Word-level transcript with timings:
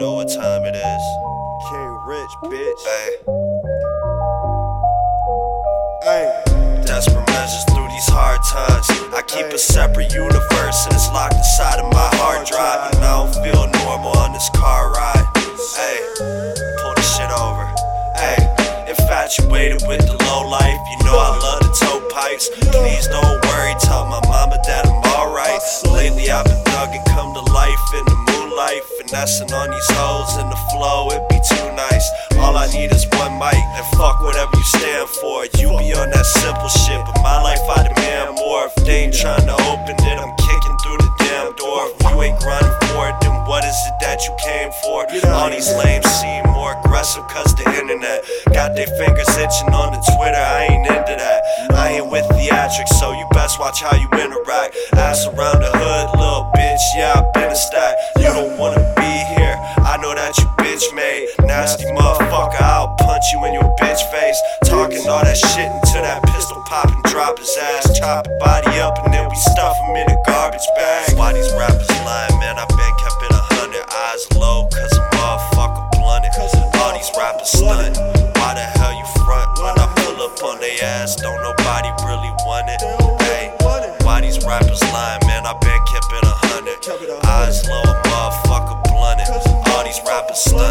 know 0.00 0.14
what 0.14 0.28
time 0.28 0.64
it 0.64 0.76
is. 0.76 1.04
King 1.70 1.98
Rich, 2.06 2.30
bitch. 2.44 2.82
Hey, 2.84 3.10
Hey, 6.02 6.42
desperate 6.86 7.26
measures 7.26 7.64
through 7.74 7.88
these 7.88 8.08
hard 8.08 8.40
times. 8.46 8.86
I 9.12 9.22
keep 9.26 9.46
a 9.46 9.58
separate 9.58 10.12
universe 10.14 10.86
and 10.86 10.94
it's 10.94 11.08
locked 11.10 11.34
inside 11.34 11.80
of 11.80 11.92
my 11.92 12.08
hard 12.22 12.46
drive. 12.46 12.94
And 12.94 13.04
I 13.04 13.18
don't 13.18 13.34
feel 13.42 13.66
normal 13.84 14.16
on 14.18 14.32
this 14.32 14.48
car 14.54 14.92
ride. 14.92 15.26
Hey, 15.74 15.98
pull 16.78 16.94
the 16.94 17.02
shit 17.02 17.30
over. 17.34 17.66
Hey, 18.14 18.38
infatuated 18.88 19.82
with 19.88 20.06
the 20.06 20.16
low 20.30 20.48
life. 20.48 20.78
You 20.94 20.98
know 21.04 21.18
I 21.18 21.34
love 21.42 21.60
the 21.66 21.72
toe 21.74 22.00
pipes. 22.08 22.48
Please 22.70 23.08
don't 23.08 23.38
worry, 23.50 23.74
tell 23.82 24.06
my 24.06 24.22
mama 24.30 24.56
that 24.64 24.86
I'm 24.86 25.02
alright. 25.18 25.60
Lately 25.90 26.30
I've 26.30 26.46
been 26.46 26.62
thugging 26.70 27.04
come 27.10 27.34
to 27.34 27.42
life 27.52 27.84
in 27.98 28.04
the 28.06 28.16
moonlight. 28.30 28.82
Finessing 29.02 29.52
on 29.52 29.67
All 32.58 32.64
I 32.64 32.72
need 32.74 32.90
is 32.90 33.06
one 33.14 33.38
mic 33.38 33.54
and 33.54 33.86
fuck 33.94 34.18
whatever 34.18 34.50
you 34.50 34.66
stand 34.66 35.08
for. 35.22 35.46
You 35.62 35.70
be 35.78 35.94
on 35.94 36.10
that 36.10 36.26
simple 36.26 36.66
shit, 36.66 36.98
but 37.06 37.14
my 37.22 37.38
life 37.38 37.62
I 37.70 37.86
demand 37.86 38.34
more. 38.34 38.66
If 38.66 38.74
they 38.82 39.06
ain't 39.06 39.14
trying 39.14 39.46
to 39.46 39.54
open 39.70 39.94
it, 39.94 40.18
I'm 40.18 40.34
kicking 40.34 40.76
through 40.82 40.98
the 40.98 41.10
damn 41.22 41.54
door. 41.54 41.86
If 41.94 42.02
you 42.02 42.18
ain't 42.18 42.40
grinding 42.42 42.74
for 42.90 43.14
it, 43.14 43.16
then 43.22 43.46
what 43.46 43.62
is 43.62 43.78
it 43.86 43.94
that 44.02 44.26
you 44.26 44.34
came 44.42 44.74
for? 44.82 45.06
All 45.38 45.46
these 45.54 45.70
lames 45.78 46.10
seem 46.18 46.50
more 46.50 46.74
aggressive 46.82 47.22
cause 47.30 47.54
the 47.54 47.62
internet 47.78 48.26
got 48.50 48.74
their 48.74 48.90
fingers 48.98 49.30
itching 49.38 49.70
on 49.70 49.94
the 49.94 50.02
Twitter. 50.18 50.42
I 50.42 50.66
ain't 50.66 50.82
into 50.82 51.14
that. 51.14 51.38
I 51.78 52.02
ain't 52.02 52.10
with 52.10 52.26
theatrics, 52.34 52.98
so 52.98 53.14
you 53.14 53.22
best 53.38 53.60
watch 53.62 53.86
how 53.86 53.94
you 53.94 54.10
interact. 54.18 54.74
Ass 54.98 55.30
around 55.30 55.62
the 55.62 55.70
hood, 55.78 56.06
little 56.18 56.50
bitch. 56.58 56.82
Yeah, 56.98 57.22
I've 57.22 57.32
been 57.38 57.54
a 57.54 57.54
stack. 57.54 57.87
talker, 62.48 62.64
I'll 62.64 62.94
punch 62.96 63.24
you 63.32 63.44
in 63.46 63.54
your 63.54 63.76
bitch 63.76 64.02
face. 64.10 64.40
Talking 64.64 65.06
all 65.08 65.22
that 65.22 65.36
shit 65.36 65.68
until 65.68 66.02
that 66.02 66.22
pistol 66.24 66.62
pop 66.66 66.88
and 66.88 67.02
drop 67.04 67.38
his 67.38 67.56
ass. 67.56 67.98
Chop 67.98 68.24
the 68.24 68.36
body 68.40 68.78
up 68.80 68.98
and 69.04 69.12
then 69.12 69.28
we 69.28 69.36
stuff 69.36 69.76
him 69.76 69.96
in 69.96 70.10
a 70.10 70.18
garbage 70.26 70.66
bag. 70.76 71.16
Why 71.16 71.32
these 71.32 71.50
rappers 71.52 71.88
lying, 72.04 72.38
man? 72.40 72.58
I've 72.58 72.68
been 72.68 72.94
kept 73.00 73.20
it 73.22 73.32
a 73.32 73.42
hundred 73.54 73.84
eyes 73.88 74.22
low, 74.36 74.68
cause 74.68 74.92
a 74.92 75.02
motherfucker 75.16 75.84
blunted. 75.96 76.32
All 76.80 76.92
these 76.94 77.10
rappers 77.16 77.48
stunt. 77.48 77.96
Why 78.38 78.54
the 78.54 78.66
hell 78.78 78.94
you 78.94 79.06
front 79.24 79.48
when 79.60 79.74
I 79.78 79.86
pull 79.96 80.18
up 80.22 80.42
on 80.42 80.60
they 80.60 80.78
ass? 80.80 81.16
Don't 81.16 81.40
nobody 81.42 81.90
really 82.04 82.32
want 82.46 82.68
it. 82.68 82.80
Hey, 83.22 83.52
why 84.04 84.20
these 84.20 84.44
rappers 84.44 84.82
lying, 84.92 85.20
man? 85.26 85.44
I've 85.46 85.60
been 85.60 85.80
kept 85.92 86.10
it 86.12 86.24
a 86.24 86.34
hundred. 86.48 86.78
Eyes 87.26 87.68
low, 87.68 87.82
a 87.82 87.94
motherfucker 88.08 88.78
blunted. 88.88 89.28
All 89.68 89.84
these 89.84 90.00
rappers 90.06 90.38
stunting. 90.38 90.67